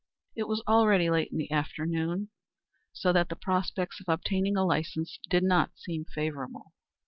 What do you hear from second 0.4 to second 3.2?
was already late in the afternoon, so